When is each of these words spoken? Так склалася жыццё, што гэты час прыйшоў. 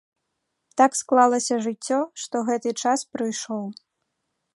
Так 0.81 0.91
склалася 0.99 1.55
жыццё, 1.65 1.99
што 2.21 2.35
гэты 2.47 2.69
час 2.85 2.99
прыйшоў. 3.17 3.63